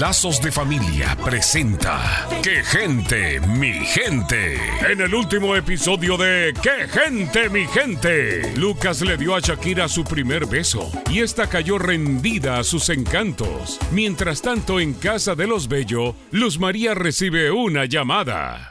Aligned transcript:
Lazos 0.00 0.40
de 0.40 0.52
Familia 0.52 1.16
presenta 1.24 1.98
¡Qué 2.42 2.62
gente, 2.62 3.40
mi 3.40 3.72
gente! 3.84 4.54
En 4.88 5.00
el 5.00 5.12
último 5.12 5.56
episodio 5.56 6.16
de 6.16 6.54
¡Qué 6.62 6.86
gente, 6.86 7.48
mi 7.50 7.66
gente! 7.66 8.54
Lucas 8.56 9.00
le 9.02 9.16
dio 9.16 9.34
a 9.34 9.40
Shakira 9.40 9.88
su 9.88 10.04
primer 10.04 10.46
beso 10.46 10.88
y 11.10 11.20
esta 11.22 11.48
cayó 11.48 11.78
rendida 11.78 12.58
a 12.58 12.64
sus 12.64 12.90
encantos. 12.90 13.80
Mientras 13.90 14.40
tanto, 14.40 14.78
en 14.78 14.94
casa 14.94 15.34
de 15.34 15.48
los 15.48 15.68
Bello, 15.68 16.14
Luz 16.30 16.60
María 16.60 16.94
recibe 16.94 17.50
una 17.50 17.84
llamada. 17.86 18.70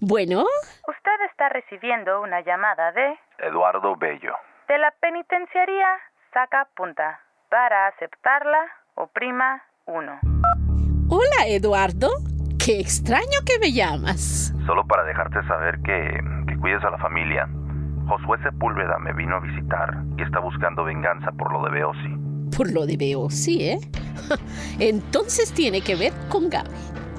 Bueno, 0.00 0.44
Usted 0.86 1.24
está 1.30 1.48
recibiendo 1.48 2.20
una 2.20 2.42
llamada 2.42 2.92
de 2.92 3.18
Eduardo 3.38 3.96
Bello. 3.96 4.34
de 4.68 4.76
la 4.78 4.90
penitenciaría 5.00 5.88
Saca 6.34 6.68
Punta. 6.76 7.20
Para 7.50 7.88
aceptarla, 7.88 8.58
oprima 8.96 9.62
1. 9.86 10.20
hola 11.08 11.46
Eduardo. 11.46 12.08
Qué 12.58 12.80
extraño 12.80 13.38
que 13.46 13.58
me 13.60 13.72
llamas. 13.72 14.52
Solo 14.66 14.84
para 14.86 15.04
dejarte 15.04 15.40
saber 15.46 15.78
que, 15.82 16.20
que 16.48 16.58
cuides 16.58 16.82
a 16.84 16.90
la 16.90 16.98
familia. 16.98 17.48
Josué 18.08 18.38
Sepúlveda 18.42 18.98
me 18.98 19.12
vino 19.12 19.36
a 19.36 19.40
visitar 19.40 19.94
y 20.18 20.22
está 20.22 20.40
buscando 20.40 20.84
venganza 20.84 21.30
por 21.32 21.52
lo 21.52 21.62
de 21.62 21.70
Beosi. 21.70 22.16
Por 22.56 22.72
lo 22.72 22.86
de 22.86 22.96
Beo, 22.96 23.30
sí, 23.30 23.68
¿eh? 23.68 23.78
Entonces 24.80 25.52
tiene 25.52 25.82
que 25.82 25.94
ver 25.94 26.12
con 26.28 26.50
Gaby. 26.50 26.70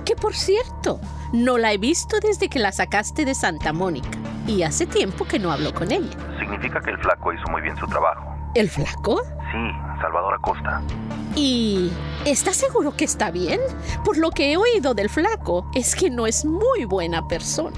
Que 0.06 0.16
por 0.16 0.34
cierto, 0.34 1.00
no 1.34 1.58
la 1.58 1.72
he 1.72 1.78
visto 1.78 2.18
desde 2.22 2.50
que 2.50 2.60
la 2.60 2.72
sacaste 2.72 3.24
de 3.24 3.36
Santa 3.36 3.72
Mónica. 3.72 4.18
Y 4.48 4.64
hace 4.64 4.88
tiempo 4.88 5.26
que 5.26 5.40
no 5.40 5.52
hablo 5.52 5.74
con 5.74 5.92
ella. 5.92 6.18
Significa 6.40 6.82
que 6.82 6.92
el 6.92 6.98
flaco 6.98 7.32
hizo 7.34 7.48
muy 7.50 7.62
bien 7.62 7.76
su 7.78 7.88
trabajo. 7.88 8.34
¿El 8.56 8.70
flaco? 8.70 9.22
Sí, 9.52 9.72
Salvador 10.02 10.17
Acosta. 10.48 10.82
¿Y 11.36 11.92
estás 12.26 12.56
seguro 12.56 12.96
que 12.96 13.04
está 13.04 13.32
bien? 13.32 13.60
Por 14.06 14.18
lo 14.18 14.32
que 14.32 14.54
he 14.54 14.58
oído 14.58 14.94
del 14.94 15.10
flaco, 15.10 15.70
es 15.76 15.94
que 15.94 16.10
no 16.10 16.26
es 16.26 16.46
muy 16.46 16.86
buena 16.86 17.28
persona. 17.28 17.76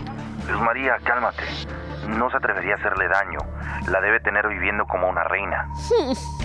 Luz 0.47 0.61
María, 0.61 0.97
cálmate. 1.03 1.43
No 2.07 2.29
se 2.29 2.37
atrevería 2.37 2.75
a 2.75 2.77
hacerle 2.77 3.07
daño. 3.07 3.39
La 3.89 4.01
debe 4.01 4.19
tener 4.19 4.47
viviendo 4.47 4.85
como 4.85 5.09
una 5.09 5.23
reina. 5.23 5.67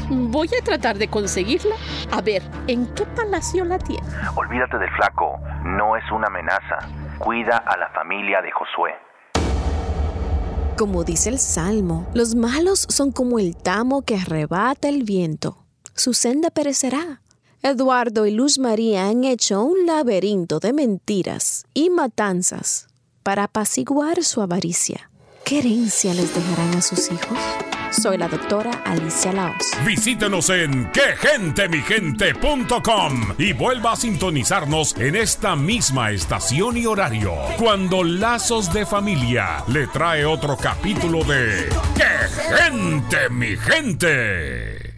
Voy 0.09 0.49
a 0.59 0.65
tratar 0.65 0.97
de 0.97 1.09
conseguirla. 1.09 1.75
A 2.11 2.23
ver, 2.23 2.43
¿en 2.69 2.87
qué 2.95 3.05
palacio 3.05 3.65
la 3.65 3.79
tiene? 3.79 4.07
Olvídate 4.35 4.79
del 4.79 4.91
flaco. 4.93 5.39
No 5.65 5.97
es 5.97 6.11
una 6.11 6.29
amenaza. 6.29 6.79
Cuida 7.19 7.59
a 7.59 7.77
la 7.77 7.89
familia 7.91 8.41
de 8.41 8.51
Josué. 8.51 8.95
Como 10.77 11.05
dice 11.05 11.29
el 11.29 11.39
Salmo, 11.39 12.07
los 12.15 12.35
malos 12.35 12.87
son 12.89 13.13
como 13.13 13.39
el 13.39 13.57
tamo 13.57 14.03
que 14.03 14.17
arrebata 14.17 14.89
el 14.89 15.05
viento. 15.05 15.64
Su 15.95 16.13
senda 16.13 16.51
perecerá. 16.51 17.23
Eduardo 17.63 18.27
y 18.27 18.33
Luz 18.33 18.59
María 18.59 19.07
han 19.07 19.25
hecho 19.25 19.63
un 19.63 19.87
laberinto 19.87 20.59
de 20.61 20.73
mentiras 20.73 21.67
y 21.73 21.89
matanzas 21.89 22.89
para 23.23 23.45
apaciguar 23.45 24.25
su 24.25 24.43
avaricia. 24.43 25.09
¿Qué 25.45 25.61
herencia 25.61 26.13
les 26.15 26.35
dejarán 26.35 26.75
a 26.75 26.83
sus 26.83 27.09
hijos? 27.11 27.39
Soy 27.91 28.19
la 28.19 28.29
doctora 28.29 28.71
Alicia 28.85 29.33
Laos. 29.33 29.71
Visítenos 29.87 30.51
en 30.51 30.91
quegentemigente.com 30.91 33.35
y 33.39 33.53
vuelva 33.53 33.93
a 33.93 33.97
sintonizarnos 33.97 34.97
en 34.97 35.15
esta 35.15 35.55
misma 35.55 36.11
estación 36.11 36.77
y 36.77 36.87
horario 36.87 37.35
cuando 37.57 38.03
Lazos 38.03 38.73
de 38.73 38.85
Familia 38.85 39.63
le 39.69 39.87
trae 39.87 40.25
otro 40.25 40.57
capítulo 40.57 41.23
de 41.25 41.69
¡Qué 41.95 42.09
gente, 42.57 43.31
mi 43.31 43.57
gente! 43.57 44.94